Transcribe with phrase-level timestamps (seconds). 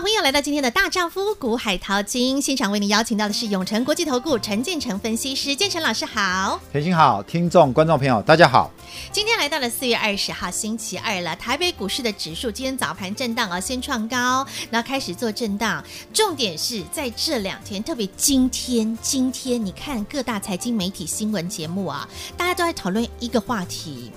[0.00, 8.70] 朋友来到今天的大丈夫股海淘金现场，为您邀请到的是永诚国际投顾陈建成分析师，建成老师好，田心好，听众观众朋友大家好。
[9.12, 15.84] 今天来到了四月二十号星期二了，台北股市的指数今天早盘震荡啊，先创高，然后开始做震荡。
[16.14, 24.10] 重点是在这两天，特别今天，今天你看各大财经媒体新闻节目啊，大家都在讨论一个话题。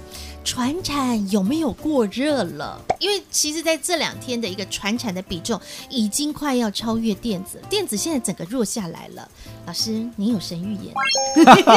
[0.46, 2.78] 船产有没有过热了？
[3.00, 5.58] 因为其实在这两天的一个船产的比重
[5.90, 9.28] 已经快要超越电子，电子现在整个弱下来了。
[9.66, 10.94] 老师，你有神预言？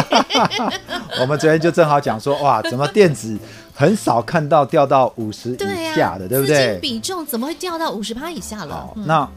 [1.21, 3.39] 我们昨天就正好讲说，哇，怎么电子
[3.75, 6.79] 很少看到掉到五十以下的，对，不对？
[6.81, 8.93] 比重怎么会掉到五十趴以下了？
[8.97, 9.29] 那。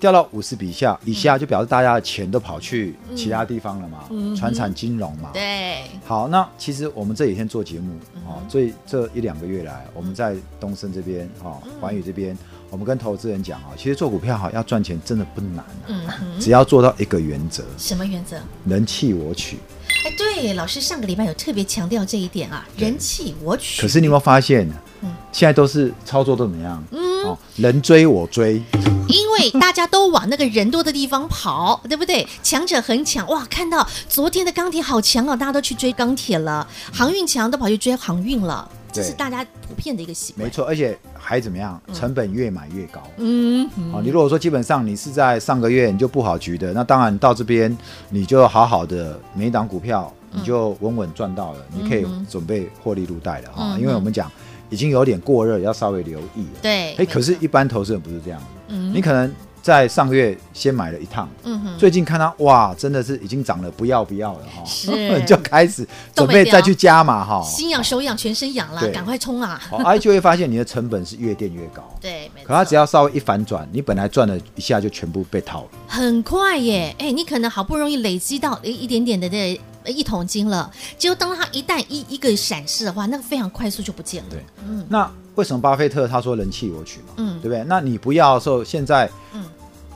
[0.00, 4.00] 掉到五十笔下以下，就表示大家的钱都跑去其他地方了嘛，
[4.36, 5.30] 传、嗯、产金融嘛。
[5.32, 5.82] 对。
[6.04, 7.94] 好，那其实我们这几天做节目
[8.28, 12.36] 啊，所以、这一两个月来，我们在东升这边啊，环宇这边，
[12.74, 17.62] 我们跟投资人讲啊，其实做股票哈要赚钱真的不难、啊，嗯，只要做到一个原则。
[17.78, 18.36] 什么原则？
[18.66, 19.60] 人弃我取。
[20.04, 23.80] 哎，对，老师上个礼拜有特别强调这一点啊，人弃我取。
[23.80, 24.68] 可是你有没有发现，
[25.02, 26.82] 嗯，现在都是操作都怎么样？
[26.90, 28.60] 嗯，哦，人追我追。
[29.06, 32.26] 因为大家都往那个人多的地方跑，对不对？
[32.42, 33.44] 强者恒强，哇！
[33.44, 36.66] 看到昨天的钢铁好强哦，大家都去追钢铁了。
[36.92, 40.46] 航运强都跑去追航运了，这是大家普遍的一个习惯。
[40.46, 41.80] 没错，而且还怎么样？
[41.92, 43.02] 成本越买越高。
[43.16, 47.76] 嗯，好，你如果说基本上你是在上个月你就布好局的，那当然到这边
[48.08, 53.76] 你就好好的每一档股票你就稳稳赚到了，你可以准备获利入袋了哈。
[53.80, 54.30] 因为我们讲
[54.70, 56.60] 已经有点过热，要稍微留意了。
[56.62, 58.40] 对，哎，可是，一般投资人不是这样。
[58.68, 59.32] 嗯，你可能
[59.64, 64.90] 在上个月先买了一趟，嗯哼，最近看到哇，真的是已经涨了，不要不要了哈，是，
[65.24, 69.58] 就开始准备再去加码哈，心痒手痒全身痒了，赶快冲啊！
[69.82, 76.94] 哎，就会发现你的成本是越垫越高， 对，可它只要稍微一反转，你本来赚了一下就全部被套了，很快耶！
[76.98, 84.28] 哎，你可能好不容易累积到一一点点的这一桶金了，结果当它一旦一一个闪失的话，那个非常快速就不见了。
[84.28, 85.10] 对，嗯，那。
[85.36, 87.06] 为什么巴菲特他说人弃我取嘛？
[87.16, 87.64] 嗯，对不对？
[87.64, 89.42] 那你不要的时候，现在，嗯，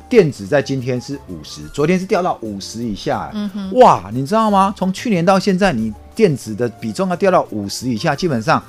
[0.08, 4.74] 电子在今天是五十，昨天是掉到五十以下，嗯哼，哇，你知道吗？
[4.76, 8.62] 从去年到现在，你电子的比重要掉到五十以下，基本上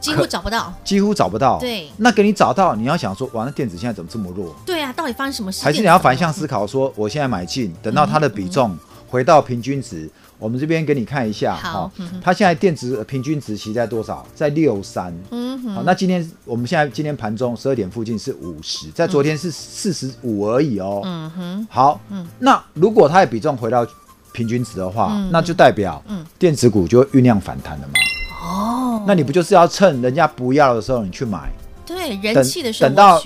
[0.00, 1.58] 几乎找不到，几乎找不到。
[1.58, 4.54] 对，那给你找到，你要想说，哇，那电子现在怎么这么弱？
[4.64, 5.64] 对啊，到底发生什么事？
[5.64, 8.76] 还是你要反向思考，说我现在买进，等到它的比重
[9.08, 10.04] 回到平均值。
[10.04, 14.26] 嗯我们这边给你看一下，好，它现在电子平均值其实在多少？
[14.34, 15.14] 在六三。
[15.30, 21.00] 嗯，好，那今天我们现在今天盘中十二点附近是五十，在昨天是四十五而已哦。
[21.04, 23.86] 嗯哼，好，嗯，那如果它的比重回到
[24.32, 27.94] 平均值的话，那就代表，嗯，电子股就会酝酿反弹了嘛。
[28.42, 31.50] 哦，那你不就是要趁人家不要的时候你去买？
[31.86, 33.22] 对，人气的时候等到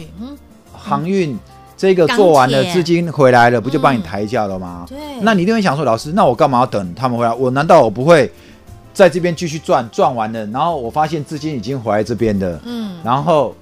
[0.73, 1.37] 航运。
[1.81, 4.85] 这个做完了，资金回来了，不就帮你抬价了吗？
[4.87, 4.99] 对。
[5.23, 7.33] 那你一定会想说，老师，那我干嘛要等他们回来？
[7.33, 8.31] 我难道我不会
[8.93, 9.89] 在这边继续赚？
[9.91, 13.57] 赚完了，然后我发现资金已经回来这边的，嗯，然后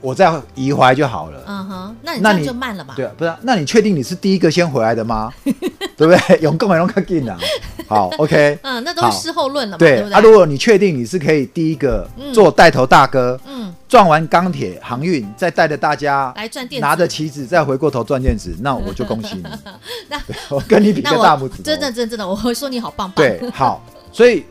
[0.00, 1.42] 我再移回来就好了。
[1.46, 2.94] 嗯哼，那你那你就慢了嘛？
[2.96, 3.32] 对啊，不是？
[3.42, 5.32] 那你确定你是第一个先回来的吗？
[5.96, 6.38] 对不对？
[6.40, 7.38] 用更没用更近啊。
[7.86, 8.58] 好，OK。
[8.62, 9.78] 嗯，那都是事后论了嘛。
[9.78, 13.74] 对啊，如果你确定你是可以第一个做带头大哥，嗯。
[13.88, 19.44] 赚完钢铁航运，再带着大家来赚电，拿着旗子再回过头赚电子，那 我就恭喜你。
[20.08, 20.16] 那
[20.48, 21.60] 我跟你比个大拇指。
[21.60, 23.16] 真的，真的，真的，我会说你好棒棒。
[23.16, 24.44] 对，好，所以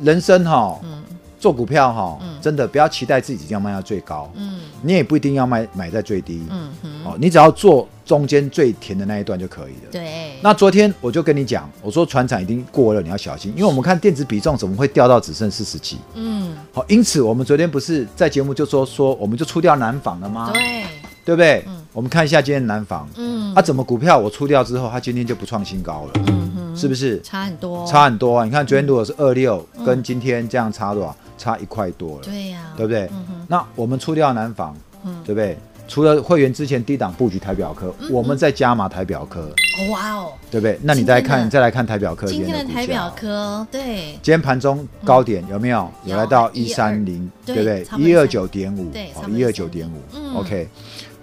[0.00, 1.01] 人生哈，嗯，
[1.42, 7.88] 做股票哈，嗯，真的不要期待自己一定要卖到最高，嗯，你也不一定要卖买在最低，嗯哼，哦，你只要做。
[8.04, 9.90] 中间最甜的那一段就可以了。
[9.92, 10.32] 对。
[10.42, 15.98] 那昨天我就跟你讲，我说船产已经过了，你要小心，因为我们看电子比重怎么会掉到只剩四十几？
[16.14, 16.52] 嗯。
[16.72, 20.50] 好，因此我们昨天不是在节目就说说，我们就出掉南纺了吗？
[20.52, 20.82] 对。
[21.24, 21.64] 对不对？
[21.68, 21.80] 嗯。
[21.92, 23.08] 我们看一下今天南纺。
[23.16, 23.54] 嗯。
[23.54, 26.24] 啊，怎么股票我出掉之后，它今天就不创新高了？
[26.26, 26.41] 嗯
[26.72, 26.76] 哼。
[26.76, 27.20] 是不是？
[27.22, 27.86] 差很多。
[27.86, 28.44] 差很多啊！
[28.44, 31.16] 你看昨天如果是二六，跟今天这样差多少？
[31.38, 32.24] 差一块多了。
[32.24, 32.60] 对呀。
[32.76, 33.08] 对不对？
[33.48, 35.56] 那我们出掉南房，嗯，对不对？
[35.88, 39.50] 除了会员之前低档布局台表科，嗯、我们再加码台表科。
[39.90, 40.78] 哇哦，对不对？
[40.82, 42.26] 那你再看，再来看台表科。
[42.26, 44.12] 今天的台表科，对。
[44.22, 45.90] 今天盘中高点有没有？
[46.04, 47.86] 嗯、有来到一三零，对不对？
[47.98, 50.38] 一二九点五，对，一二九点五。
[50.38, 50.68] OK，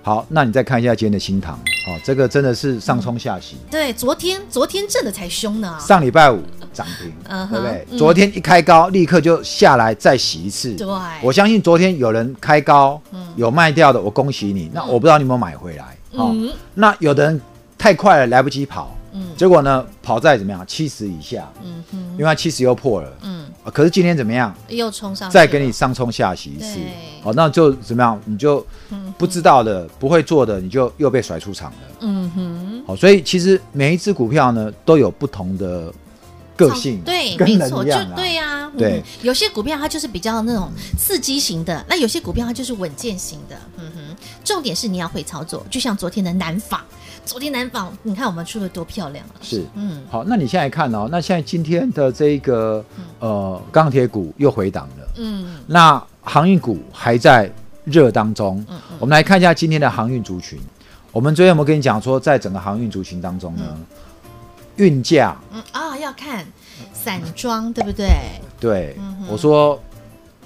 [0.03, 1.57] 好，那你再看一下今天的新唐，
[1.89, 3.55] 哦，这个真的是上冲下洗。
[3.71, 5.75] 对，昨天昨天震的才凶呢。
[5.79, 6.39] 上礼拜五
[6.71, 7.11] 涨停，
[7.49, 7.97] 对不对？
[7.97, 10.73] 昨天一开高，立刻就下来再洗一次。
[10.75, 10.87] 对，
[11.23, 13.01] 我相信昨天有人开高，
[13.35, 14.69] 有卖掉的，我恭喜你。
[14.71, 15.97] 那我不知道你有没有买回来。
[16.11, 16.35] 哦，
[16.75, 17.41] 那有的人
[17.77, 18.95] 太快了，来不及跑。
[19.11, 20.63] 嗯，结果呢，跑在怎么样？
[20.67, 21.51] 七十以下。
[21.63, 23.11] 嗯哼，因为它七十又破了。
[23.23, 24.53] 嗯，可是今天怎么样？
[24.67, 26.79] 又冲上，再给你上冲下洗一次。
[27.23, 28.19] 哦，那就怎么样？
[28.25, 28.65] 你就
[29.17, 31.77] 不知道的、不会做的，你就又被甩出场了。
[31.99, 32.83] 嗯哼。
[32.87, 35.93] 好，所以其实每一只股票呢，都有不同的
[36.55, 37.01] 个性。
[37.01, 38.71] 对，没错，就对呀。
[38.77, 43.55] 对，有些股票它就是比较那种刺激型的，那有些股票它就是稳健型的。
[43.77, 44.15] 嗯哼。
[44.43, 46.79] 重点是你要会操作，就像昨天的南纺。
[47.29, 49.37] 昨天南纺，你看我们出的多漂亮啊！
[49.39, 52.83] 是，嗯，好，那你现在看哦，那现在今天的这个
[53.19, 57.47] 呃钢铁股又回档了，嗯，那航运股还在
[57.83, 60.59] 热当中，嗯，嗯，我们来看一下今天的航运族群。
[61.11, 63.77] 我们昨天有没有跟你讲说，在整个航运族群当中呢，
[64.77, 66.43] 运价，嗯啊，要看
[66.93, 68.07] 散装对不对？
[68.59, 69.79] 对，嗯、我说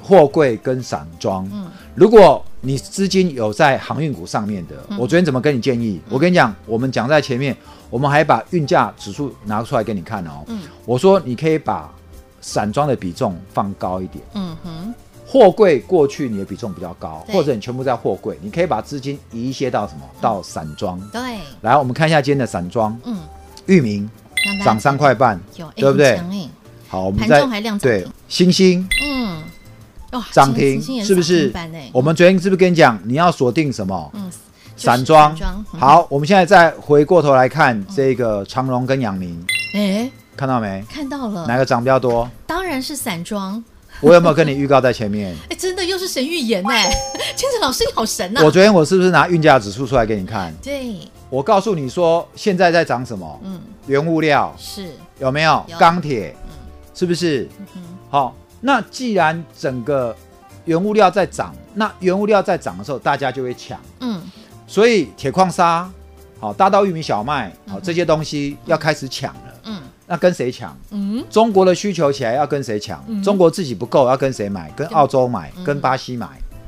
[0.01, 5.99] 货柜跟散装，嗯，如果你资金有在航运股上面的，嗯、我昨天怎么跟你建议？
[6.05, 7.55] 嗯、我跟你讲，我们讲在前面，
[7.89, 10.45] 我们还把运价指数拿出来给你看哦。
[10.47, 11.93] 嗯、我说你可以把
[12.39, 14.23] 散装的比重放高一点。
[14.35, 14.93] 嗯哼。
[15.25, 20.01] 货柜过去你的比重比较高，或者你全部在货柜，你可以把资金移一些到什么？
[20.03, 20.97] 嗯、到散装。
[21.11, 21.39] 对。
[21.61, 22.97] 来，我们看一下今天的散装。
[23.03, 23.17] 嗯。
[23.65, 24.09] 域名
[24.63, 26.17] 涨三块半，有对不对？
[26.87, 27.45] 好，我们再
[27.79, 28.87] 对星星。
[29.03, 29.43] 嗯。
[30.31, 31.51] 涨停是不是？
[31.91, 34.11] 我们昨天是不是跟你讲，你要锁定什么？
[34.13, 34.31] 嗯，
[34.75, 35.35] 散装。
[35.77, 39.45] 好，我们现在再回过头来看这个长荣跟阳明。
[39.75, 40.83] 哎，看到没？
[40.89, 41.45] 看到了。
[41.47, 42.29] 哪个涨比较多？
[42.45, 43.63] 当然是散装。
[44.01, 45.33] 我有没有跟你预告在前面？
[45.49, 46.91] 哎，真的又是神预言哎！
[47.37, 48.41] 千成老师你好神呐！
[48.43, 50.53] 我昨天我是不是拿运价指数出来给你看？
[50.61, 50.97] 对。
[51.29, 53.39] 我告诉你说，现在在涨什么？
[53.43, 54.89] 嗯，原物料是
[55.19, 55.63] 有没有？
[55.79, 56.35] 钢铁，
[56.93, 57.47] 是不是？
[57.75, 58.35] 嗯好。
[58.65, 60.15] 那既然整个
[60.63, 63.77] 原物料在涨，那原物料在涨的时候，大家就会抢。
[63.99, 64.21] 嗯，
[64.65, 65.89] 所以铁矿砂、
[66.39, 69.41] 好大豆、玉米、小麦，好这些东西要开始抢了。
[69.65, 70.77] 嗯，那跟谁抢？
[70.91, 73.03] 嗯，中国的需求起来要跟谁抢？
[73.21, 74.71] 中国自己不够要跟谁买？
[74.71, 75.51] 跟澳洲买？
[75.65, 76.27] 跟巴西买？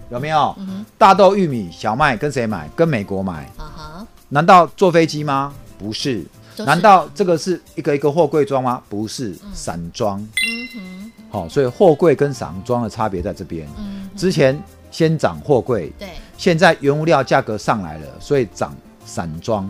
[0.09, 0.53] 有没有？
[0.97, 2.69] 大豆、玉米、小麦跟谁买？
[2.75, 3.50] 跟美国买？
[4.27, 5.53] 难道坐飞机吗？
[5.77, 6.25] 不是。
[6.57, 8.81] 难道这个是一个一个货柜装吗？
[8.89, 10.19] 不是，散装。
[10.19, 11.12] 嗯哼。
[11.35, 13.67] 好，所以货柜跟散装的差别在这边。
[13.77, 14.57] 嗯，之前
[14.89, 18.73] 先涨货柜，对，现在原物料价格上来了，所以涨
[19.05, 19.65] 散装。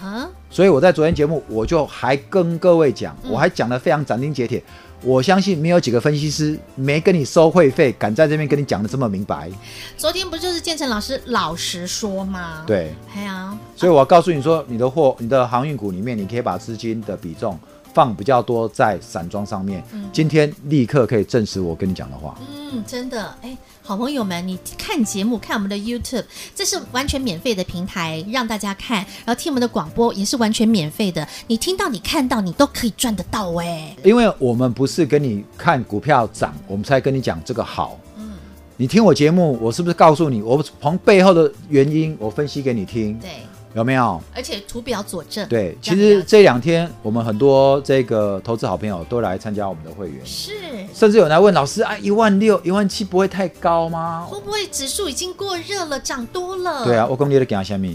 [0.00, 4.62] 啊，所以我在昨天节目我就还跟各位讲，我还讲得非常斩钉截铁。
[5.02, 9.48] 我相信没有几个分析师没跟你收会费，敢在这边跟你讲的这么明白。
[9.96, 12.64] 昨天不就是建成老师老实说吗？
[12.66, 17.58] 对，哎呀，所以我要告诉你说，你的货，你的航运股里面，你可以把资金的比重。
[17.98, 22.38] 放比较多在散装上面，嗯、今天立刻可以证实我跟你讲的话。
[22.48, 26.22] 嗯，真的，哎，好朋友们，你看节目，看我们的 YouTube，
[26.54, 31.26] 这是完全免费的平台，让大家看，然后听我们的广播也是完全免费的。
[31.48, 33.96] 你听到，你看到，你都可以赚得到哎。
[34.04, 37.98] 因为我们不是跟你看股票涨，我们才跟你讲这个好。
[38.16, 38.30] 嗯，
[38.76, 43.18] 你听我节目，我是不是告诉你，我从背后的原因，我分析给你听？
[43.18, 43.30] 对。
[43.74, 44.20] 有没有？
[44.34, 45.46] 而且图表佐证。
[45.48, 50.52] 对，其实这两天我们很多这个投资好朋友都来参加我们的会员，是，
[50.94, 54.26] 甚至有人来问老师啊，一万六、一万七不会太高吗？
[54.28, 56.84] 会不会指数已经过热了，涨多了？
[56.84, 57.86] 对啊，我讲你在惊什么？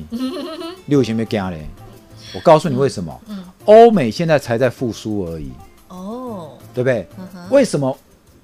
[0.86, 1.68] 你为什么惊嘞？
[2.34, 3.22] 我告诉你为什么？
[3.27, 5.51] 嗯，欧美现在才在复苏而已。
[5.89, 7.08] 哦，对不对？
[7.50, 7.96] 为什么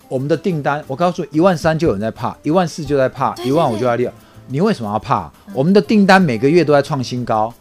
[0.07, 0.83] 我们的订单？
[0.87, 4.11] 我告诉你，一万三就有人在怕，一万四就在怕，一万五就在六。
[4.51, 5.31] 你为什么要怕？
[5.53, 7.53] 我们的订单每个月都在创新高。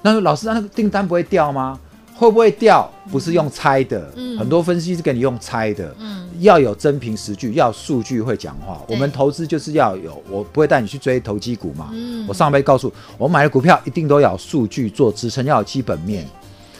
[0.00, 1.78] 那老师，那个订单不会掉吗？
[2.14, 2.90] 会不会掉？
[3.10, 5.94] 不是用猜的，嗯、很多分析是给你用猜的。
[5.98, 8.80] 嗯、要有真凭实据，要数据会讲话。
[8.88, 11.90] 我们投资就是要有，我不会带你去追投机股嘛。
[11.92, 16.26] 嗯、我上辈告诉我，我买的股票一定都要有数据做支撑，要有基本面。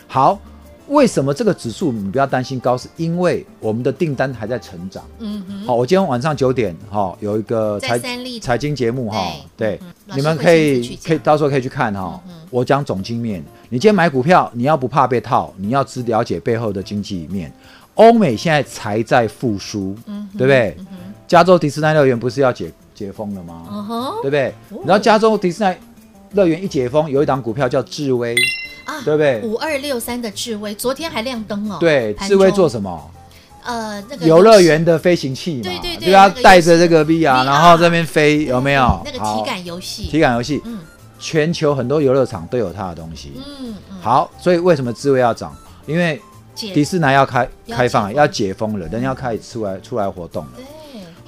[0.07, 0.39] 好。
[0.91, 2.77] 为什么这个指数你不要担心高？
[2.77, 5.05] 是因为我们的订单还在成长。
[5.21, 5.65] 嗯哼。
[5.65, 7.99] 好，我今天晚上九点哈有一个财
[8.41, 9.79] 财经节目哈，对，
[10.15, 12.21] 你们可以可以到时候可以去看哈。
[12.51, 17.53] 我讲总经面，你今天买股票，你要不怕被套，你要只了解背后的经济面。
[17.95, 19.95] 欧美现在才在复苏，
[20.37, 20.77] 对不对？
[21.29, 23.63] 加州迪士尼乐园不是要解解封了吗？
[23.71, 24.53] 嗯哼，对不对？
[24.85, 25.77] 然后加州迪士尼
[26.33, 28.35] 乐园一解封，有一档股票叫智威。
[29.05, 29.41] 对不对？
[29.43, 31.77] 五二六三的智威昨天还亮灯哦。
[31.81, 33.11] 对，智威做什么？
[33.63, 39.03] 呃，那个游乐园的飞行器嘛，对对对，要带着这个 VR，然后这边飞，有没有？
[39.05, 40.63] 那个体感游戏，体感游戏。
[40.65, 40.79] 嗯，
[41.19, 43.33] 全球很多游乐场都有它的东西。
[43.37, 45.55] 嗯，嗯好，所以为什么智慧要涨？
[45.87, 46.21] 因为
[46.55, 50.53] 迪士尼要开开放，要解封了，人要开始出来出来活动了。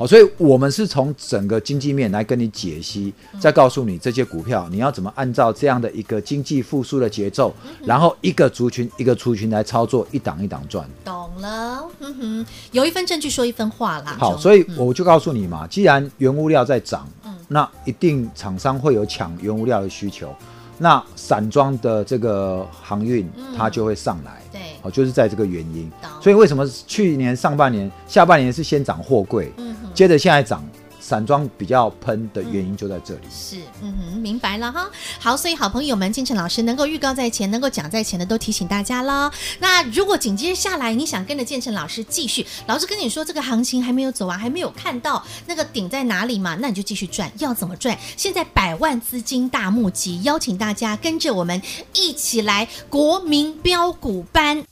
[0.02, 7.54] 好，所以我们是从整个经济面来跟你解析，再告诉你这些股票你要怎么按照这样的一个经济复苏的节奏，
[7.84, 10.84] 然后一个族群一个族群来操作，一档一档赚。
[11.04, 14.16] 懂了，嗯哼，有一份证据说一分话啦。
[14.18, 17.06] 好，所以我就告诉你嘛，既然原物料在涨，
[17.46, 20.34] 那一定厂商会有抢原物料的需求。
[20.78, 25.88] 那散装的这个航运，它就会上来，对，哦，就是在这个原因。
[26.20, 30.62] 所以为什么去年上半年、下半年是先涨货柜，嗯，接着现在涨。
[31.04, 33.22] 散装比较喷的原因就在这里。
[33.28, 34.88] 是，嗯哼，明白了哈。
[35.18, 39.30] 好，所以好朋友们，建成老师能够预告在前，能够讲在前的，都提醒大家了。
[39.58, 47.30] 那如果紧接下来你想跟着建成老师继续，老师跟你说这个行情还没有走完，还没有看到那个顶在哪里嘛，那你就继续赚。
[47.38, 47.98] 要怎么赚？
[48.16, 51.60] 现在百万资金大募集，邀请大家跟着我们
[51.94, 54.64] 一起来国民标股班。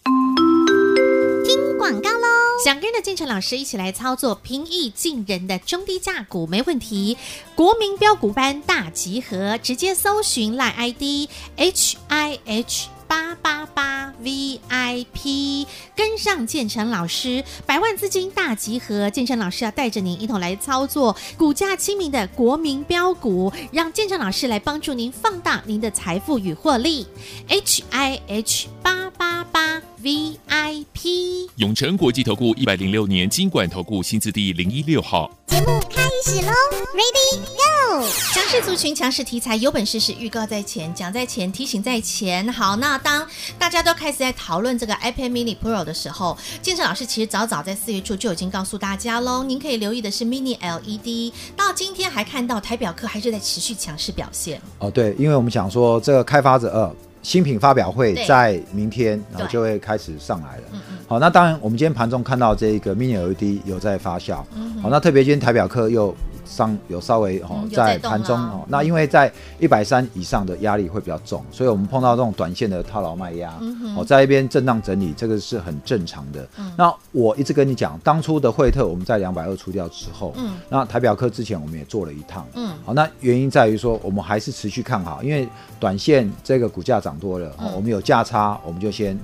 [1.51, 2.29] 听广告喽！
[2.65, 7.17] 想跟着建成老师一起来操作平易近人的中低价股，没问题。
[7.57, 15.67] 国民标股班大集合，直接搜寻 LINE ID H I H 八八八 V I P，
[15.97, 27.09] 跟上建成老师，百万资金大集合，建成老师要带着您一同来操作股价亲民的国民标股，让建成老师来帮助您放大您的财富与获利。
[27.49, 35.31] H I H 八八八 V I P，永诚国际投顾一百零六年金管投顾新字第零一六号。
[35.47, 36.53] 节目开始喽
[36.95, 38.07] ，Ready Go！
[38.33, 42.51] 强势族群、强势题材，有本事是预告在前，讲在前，提醒在前。
[42.53, 43.27] 好，那当
[43.59, 49.43] 大家都开始在讨论这个 iPad Mini Pro 的时候，建成老师其实早早在四月初就已经告诉大家喽。
[49.43, 54.61] 您可以留意的是 Mini LED，到今天还看到台表科还是在持续强势表现。
[54.79, 57.10] 哦，对，因为我们讲说这个开发者二。
[57.23, 60.63] 新品发表会在明天，然后就会开始上来了。
[61.07, 64.37] 好，那当然，我们今天盘中看到这个 Mini LED 有在发酵。
[64.83, 66.15] 好，那特别今天台表科又。
[66.51, 73.55] 上有稍微哦，在盘中哦，那因为在一百三以上的压力会比较重，所以我们碰到这种短线的套牢卖压，
[73.97, 76.47] 哦，在一边震荡整理，这个是很正常的。
[76.77, 89.17] 那我一直跟你讲，当初的惠特我们在两百二出掉之后，嗯，那台表科之前我们也做了一趟，嗯，好，那原因在于说我们还是持续看好，因为短线这个股价涨多了，我们有价差，我们就先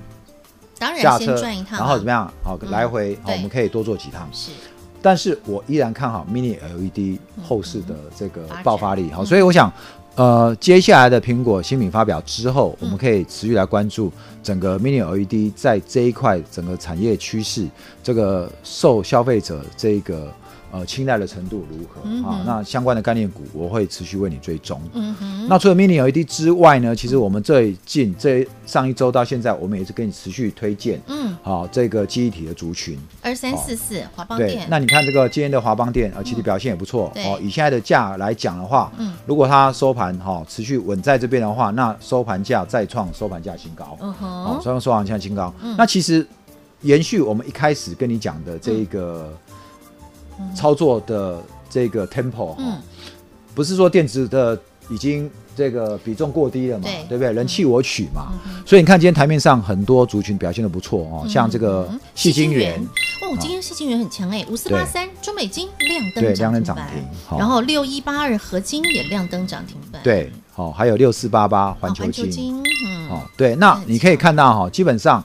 [1.00, 1.34] 下车，
[1.70, 2.32] 然后怎么样？
[2.44, 4.28] 好，来回我们可以多做几趟。
[4.32, 4.52] 是。
[5.06, 9.72] 但是我依然看好 Mini LED 后市的这个爆发力，好，所以我想，
[10.16, 17.68] 呃，接下来的苹果新品发表之后，我们可以持续来关注整个 Mini LED 在这一块整个产业趋势，
[18.02, 20.28] 这个受消费者这个。
[20.76, 22.02] 呃，青睐的程度如何？
[22.04, 22.42] 嗯、啊？
[22.44, 24.78] 那相关的概念股，我会持续为你追踪。
[24.92, 25.46] 嗯哼。
[25.48, 26.94] 那除了 Mini LED 之外呢？
[26.94, 31.00] 其实我们最近这上一周到现在，我们也是跟你持续推荐。
[31.06, 31.34] 嗯。
[31.42, 32.98] 好、啊，这个记忆体的族群。
[33.22, 34.50] 二三四四华邦店。
[34.50, 34.66] 对。
[34.68, 37.10] 那你看这个今天的华邦店，呃，其实表现也不错。
[37.14, 37.38] 嗯、哦。
[37.40, 39.14] 以现在的价来讲的话，嗯。
[39.24, 43.96] 如果它收盘哈、哦、持续稳在这边的话，那收盘价再创收盘价新高。
[44.02, 44.44] 嗯哼。
[44.44, 45.54] 好、哦，再创收盘价新高。
[45.62, 45.74] 嗯。
[45.78, 46.26] 那其实
[46.82, 49.32] 延续我们一开始跟你讲的这一个。
[49.48, 49.56] 嗯
[50.54, 52.78] 操作的这个 tempo，嗯，
[53.54, 57.32] 不是说电子的已经这个比重过低了嘛，对，对不对？
[57.32, 58.32] 人弃我取嘛，
[58.64, 62.80] 所以你看今天台面上很多族群表现的不错哦，像这个矽晶圆，
[63.22, 75.24] 哦，今天矽晶圆很强哎，五四八三中美金亮灯，对，亮灯涨停，然后六一八二合金也亮灯涨停板，对，好，还有六四八八环球晶，嗯，哦，对，那你可以看到哈，基本上，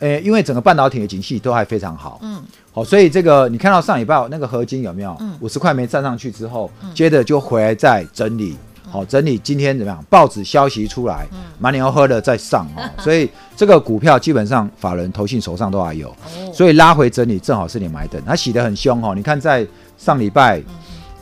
[0.00, 2.42] 诶，因为整个半导体的景气都还非常好，嗯。
[2.72, 5.16] 好，所以这个你看到上礼拜那个合金有没有？
[5.40, 8.54] 五十块没站上去之后，嗯、接着就回来再整理。
[8.90, 10.04] 好，整理今天怎么样？
[10.10, 11.26] 报纸消息出来，
[11.58, 12.82] 满脸喝的再上哦。
[13.02, 16.14] 所以这个股票基本上法人投信手上都还有，
[16.52, 18.20] 所以拉回整理正好是你买的。
[18.26, 19.14] 它洗得很凶哦。
[19.14, 20.62] 你看在上礼拜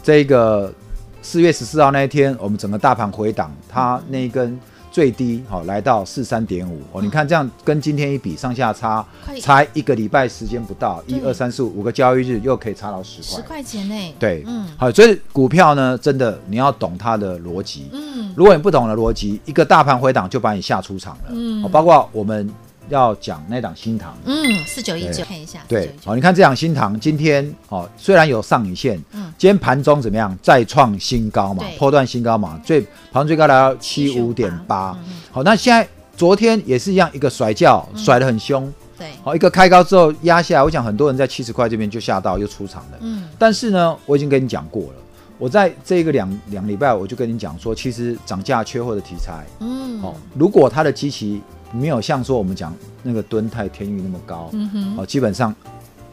[0.03, 0.73] 这个
[1.23, 4.59] 四月十四号那一天，我们整个大盘回档，它那一根。
[4.95, 6.81] 最低好来到四三点五。
[6.93, 9.05] 哦，你看这样跟今天一比，上下差
[9.41, 14.15] 才一个礼拜时间不到，一二三四五五个交易日又可以差到十块，十块钱呢？
[14.21, 22.49] 对，嗯，好，所以股票呢，真的你要懂它的逻辑，嗯，如果你不懂的逻辑，一个大盘回档就把你吓出场了，嗯，包括我们。
[22.89, 30.37] 要讲那档新塘，嗯，四九一九，看一下，对，好，你看这档新塘今天哦，虽然有上影线，嗯，今天盘中怎么样？
[30.43, 32.81] 再创新高嘛，破段新高嘛，最
[33.13, 34.97] 盘中最高来到七五点八，
[35.31, 44.95] 好，那现在昨天也是一样，一个甩轿甩得很凶，对，好，一个开高之后压下来，我想很多人在七十块这边就吓到又出场了，嗯，但是呢，我已经跟你讲过了。
[45.37, 51.43] 我在这个两两礼拜，我就跟你讲说，其实涨价缺货的题材，嗯，哦，如果它的基期
[51.75, 55.55] 没有像说我们讲那个敦泰天域那么高，嗯哼，哦，基本上。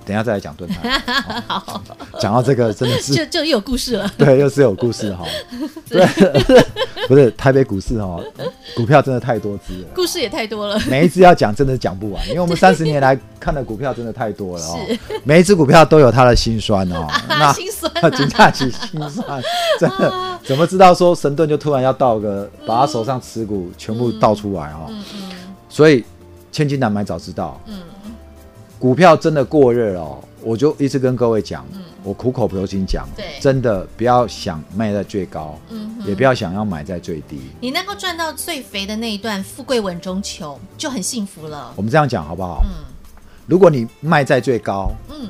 [0.04, 0.98] 等一下再来讲敦泰。
[1.48, 1.80] 好，
[2.20, 4.12] 讲到这个真的是就就又有故事了。
[4.18, 5.24] 对，又是有故事哈。
[5.88, 6.04] 对，
[7.08, 8.20] 不是台北股市哈，
[8.76, 10.80] 股票真的太多只了，故事也太多了。
[10.90, 14.80] 每一只要讲真的讲不完，因为我们三十年来看的股票真的太多了哦。
[15.24, 17.08] 每一只股票都有它的辛酸哦。
[17.30, 19.40] 那辛酸，金价起辛酸，
[19.80, 24.88] 真的怎么知道说神盾就突然要倒个，把他手上持股全部倒出来哈？
[25.72, 26.06] 所以
[26.52, 27.60] 千金难买早知道。
[27.66, 27.80] 嗯。
[28.78, 37.40] 股票真的过热哦，我就一直跟各位讲，嗯、我苦口婆心讲，对，真的不要想卖在最高，嗯，也不要想要买在最低。
[37.60, 41.72] 你能够赚到最肥的那一段，富贵稳中求，就很幸福了。
[41.76, 42.66] 我们这样讲好不好？
[42.66, 42.86] 嗯，
[43.46, 45.30] 如果你卖在最高，嗯，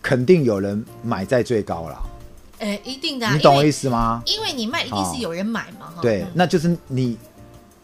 [0.00, 2.02] 肯定有人买在最高了。
[2.60, 4.22] 哎、欸，一定的、啊，你懂我意思吗？
[4.24, 7.18] 因为你卖一定是有人买嘛，哦、对，嗯、那就是你。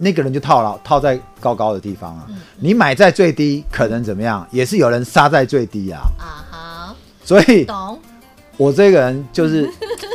[0.02, 2.26] 那个人就套牢，套在高高的地方啊。
[2.28, 4.44] 嗯、你买在最低，可能怎么样？
[4.50, 6.00] 也是有人杀在最低啊。
[6.18, 6.94] 啊哈。
[7.22, 8.00] 所以，懂。
[8.56, 9.70] 我这个人就是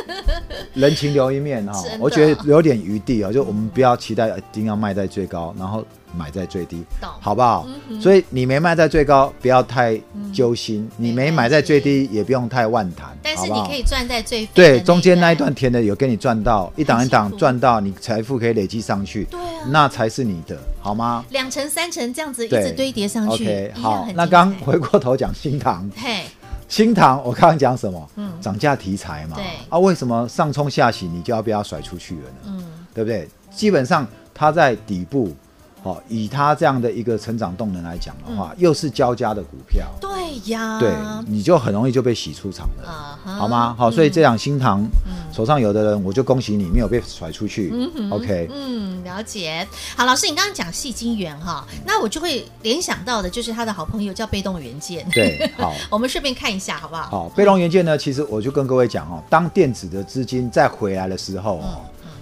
[0.74, 5.84] 人情留一面哈、哦，我觉得留点余地啊、哦，就我们不要期待一定要卖在最高，然后。
[6.16, 6.82] 买在最低，
[7.20, 7.68] 好不好？
[7.90, 9.94] 嗯、所以你没卖在最高，不要太
[10.32, 13.10] 揪心；嗯、你没买在最低，也不用太万谈。
[13.22, 21.22] 但是你可以赚在最对中间那一段甜的有给你赚到一档一档赚到，你财富可以累积上去，对啊，那才是你的，好吗？
[21.28, 24.08] 两层三层这样子一直堆叠上去，OK，好。
[24.14, 26.24] 那刚回过头讲新塘，嘿，
[26.68, 28.10] 新塘我刚刚讲什么？
[28.16, 32.36] 嗯，涨价题材嘛，对啊，为什么上冲下洗你就要被它甩出去了呢？
[32.46, 33.28] 嗯，对不对？
[33.50, 35.34] 基本上它在底部。
[35.80, 40.10] 好，以它这样的一个成长动能来讲的话，又是交加的股票，对
[40.46, 40.92] 呀，对，
[41.26, 43.74] 你就很容易就被洗出场了，好吗？
[43.78, 44.86] 好，所以这样新塘
[45.32, 47.72] 手上有的人，我就恭喜你没有被甩出去。
[48.10, 49.66] OK，嗯，了解。
[49.96, 55.08] 好，老师，你刚刚讲矽晶元哈，那我就会联想到的就是他的好朋友叫被动元件。
[55.12, 57.02] 对， 好，我们顺便看一下好不好？
[57.10, 61.80] 好，被动元件呢，其实我就跟各位讲哦，当电子的资金再回来的时候哦，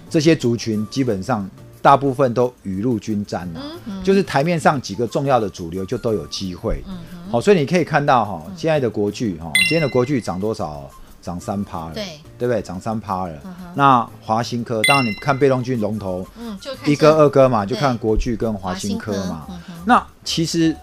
[0.09, 1.49] 这些族群基本上。
[1.79, 6.83] 大部分都雨露均沾了，嗯嗯、就是台面上几个重要的主流就都有机会。
[6.85, 10.89] 嗯嗯哦，所以你可以看到哈，现在的国巨哈，今天的国巨涨多少？
[11.19, 12.05] 涨三趴了，对，
[12.37, 12.61] 对不对？
[12.61, 13.33] 涨三趴了。
[13.75, 19.45] 那华新科，当然你看被动军龙头，嗯，就一哥二哥嘛，就看国巨跟华新科嘛。
[19.49, 20.73] 嗯、那其实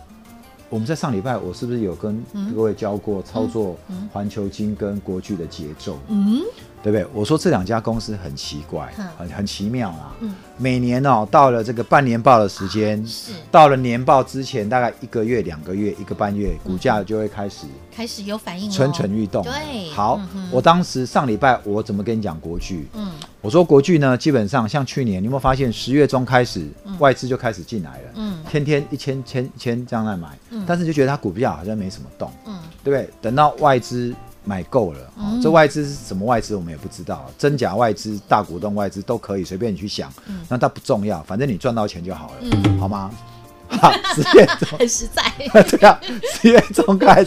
[0.68, 2.22] 我们在上礼拜，我是不是有跟
[2.54, 3.74] 各位教过操作
[4.12, 5.96] 环球金跟国巨的节奏？
[6.08, 6.42] 嗯。
[6.84, 7.06] 对不对？
[7.14, 10.14] 我说这两家公司很奇怪，很很奇妙啊。
[10.20, 19.42] 嗯，每年哦，到了这个半年报的时间，是到了年报之前大概一个月、两个月、一个半月，股价就会开始开始有反应，蠢蠢欲动。
[19.44, 20.20] 对，好，
[20.50, 22.86] 我当时上礼拜我怎么跟你讲国巨？
[22.92, 26.68] 嗯，我说国巨呢，基本上像去年，你有没有发现十月中开始
[26.98, 28.10] 外资就开始进来了？
[28.16, 33.08] 嗯，天天一千千千这样来买，但是就觉得它股票好像没什么动，嗯，对不对？
[33.22, 34.14] 等到外资。
[34.44, 40.12] 买够了，哦，这外资是什么外资我们也不知道，真假外资、大股东外资都可以随便你去想，
[40.48, 43.10] 那它不重要，反正你赚到钱就好了，好吗？
[43.66, 44.78] 好， 十月中。
[44.78, 45.22] 很实在，
[45.64, 45.98] 对啊，
[46.34, 47.24] 十月中开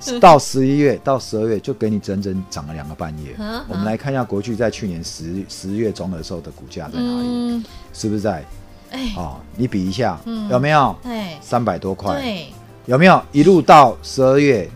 [0.00, 3.34] 始到十一月到十二月就给你整整涨了两个半月。
[3.68, 7.62] 我们来看一下国巨在去年十十月中的时候的股价在哪里，
[7.94, 8.44] 是不是在？
[8.90, 10.18] 哎，哦，你比一下，
[10.50, 10.94] 有没有？
[11.04, 12.48] 对，三百多块，对，
[12.86, 13.22] 有没有？
[13.30, 14.68] 一路到十二月？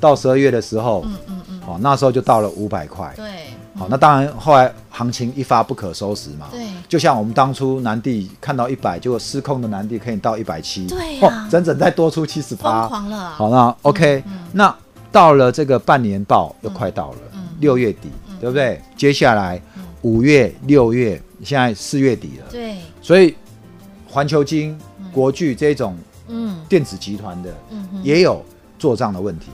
[0.00, 3.24] 到十二月的时候，嗯嗯嗯，哦，那时候就到了五百块，对，
[3.74, 14.74] 好，那当然后来行情一发不可收拾嘛，对，就像我们当初南地看到一百，结果失控的南地可以到一百七，对，哦，整整再多出七十八，疯狂了，好，那 OK，那
[15.10, 17.18] 到了这个半年报又快到了，
[17.60, 18.80] 六月底，对不对？
[18.96, 19.60] 接下来
[20.02, 23.34] 五月、六月，现在四月底了，对，所以
[24.08, 24.78] 环球金、
[25.12, 25.96] 国巨这种
[26.28, 26.54] 嗯。
[26.68, 28.44] 电子集团的，嗯也有
[28.76, 29.50] 做账的问题。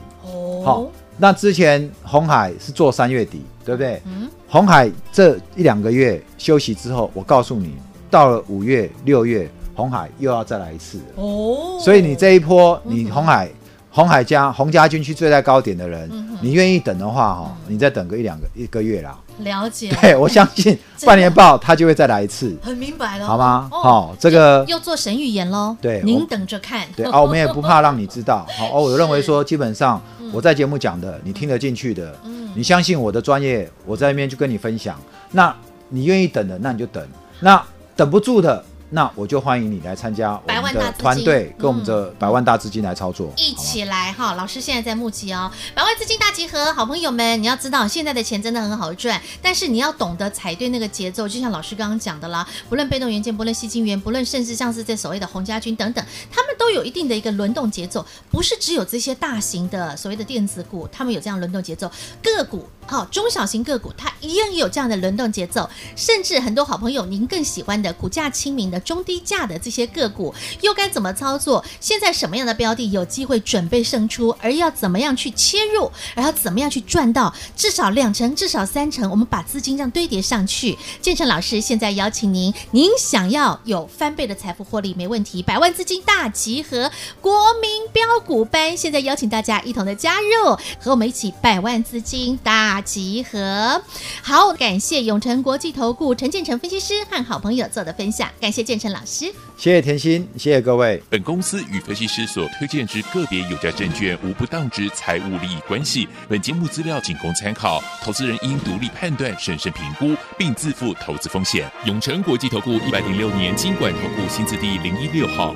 [0.63, 4.01] 好，那之前红海是做三月底，对不对？
[4.05, 7.75] 嗯，红海这一两个月休息之后，我告诉你，
[8.09, 11.79] 到了五月、六月，红海又要再来一次哦。
[11.79, 13.49] 所以你这一波，你红海、
[13.95, 16.09] 鸿海家、红家军去最在高点的人，
[16.41, 19.15] 你愿意等的话，哈，你再等个一两个一个月啦。
[19.39, 23.69] 了解，对，我相信 半年报它就会再来一次，很明白了，好吗？
[23.71, 25.77] 好，这个又做神预言喽。
[25.79, 26.87] 对，您等着看。
[26.95, 28.47] 对啊，我们也不怕让你知道。
[28.57, 30.01] 好，哦，我认为说，基本上
[30.31, 32.15] 我在节目讲的，你听得进去的，
[32.55, 34.99] 你相信我的专业，我在那边就跟你分享。
[35.31, 35.55] 那
[35.89, 37.03] 你愿意等的，那你就等；
[37.39, 37.63] 那
[37.95, 44.35] 等不住的，那我就欢迎你来参加我们的团队，跟我们的百万大资金来操作，一起来哈！
[44.35, 62.69] 老师现在在募集哦，百万资金大集合，好朋友们，你要知道现在的钱真的很好赚，但是你要懂得踩对那个节奏，就像老师刚刚讲的啦，不论被动元件，不论矽晶圆，不论甚至像是这所谓的洪家军等等，他们都有一定的一个轮动节奏，不是只有这些大型的所谓的电子股，他们有这样轮动节奏，个股。
[62.85, 71.63] 好，中小型个股它一样有这样的轮动节奏，甚至很多好朋友您更喜欢的股价亲民的中低价的这些个股，又该怎么操作？
[71.79, 74.35] 现在什么样的标的有机会准备胜出？
[74.41, 75.91] 而要怎么样去切入？
[76.13, 79.09] 然后怎么样去赚到至少两成、至少三成？
[79.09, 80.77] 我们把资金这样堆叠上去。
[81.01, 86.91] 建成老师现在邀请您，您想要有翻倍的财富获利没问题，百万资金大集合
[87.21, 92.72] 国民标股班，现在邀请大家一同的加入，和我们一起百万资金大。
[92.73, 93.79] 大集合，
[94.23, 100.99] 好，感谢永诚国际投顾陈建成分析师和好朋友做的分享，感谢建成老师，谢谢甜心，谢谢各位。
[101.07, 111.71] 本公司与分析师所推荐之个别有价证券无不当之财务利益关系，本节目资料仅供参考，投资人应独立判断、审慎评估，并自负投资风险。
[111.85, 115.53] 永诚国际投顾一百零六年经管投顾新字第零一六号。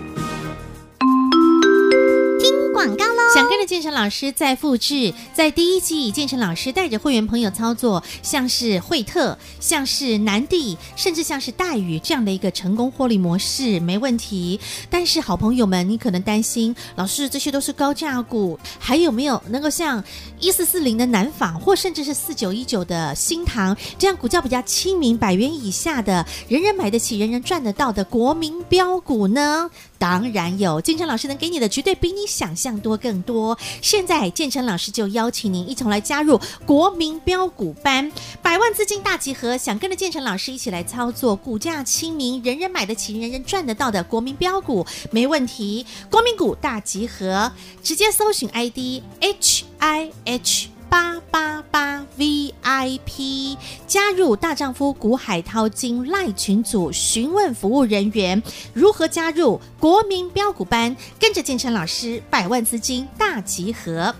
[3.38, 14.60] 想跟着建成老师再复制，在第一季建成老师带着会员朋友操作，像是惠特、像是南地，甚至像是大宇这样的一个成功获利模式，没问题。
[14.89, 20.04] 但是好朋友们，你可能担心，老师这些都是高价股，还有没有能够像
[20.39, 29.69] 一四四零的南纺，或甚至是四九一九的新唐这样股价比较亲民、百元以下的，人人买得起、人人赚得到的国民标股呢？
[30.00, 33.56] 当然有，建成老师能给你的绝对比你想象多更多。
[33.82, 38.10] 现在建成老师就邀请您一同来加入国民标股班，
[38.42, 45.86] 百万资金大集合，想跟着建成老师一起来操作，股价亲民，人人买得起，人人赚得到的国民标股，没问题。
[46.10, 47.52] 国民股大集合，
[47.84, 50.77] 直接搜寻 ID H I H。
[50.89, 58.41] 八八八 VIP 加入大丈夫股海淘金赖群组，询问服务人员
[58.73, 59.60] 如何加入？
[59.80, 64.13] 国民标股班，跟着建成老师百万资金大集合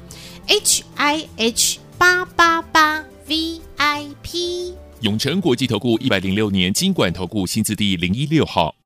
[0.48, 8.78] ，H I H 八八八 VIP 永诚国际投顾一百零六年金管投顾新字第零一六号。